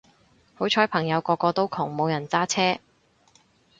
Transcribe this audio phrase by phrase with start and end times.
[0.55, 2.79] 好彩朋友個個都窮冇人揸車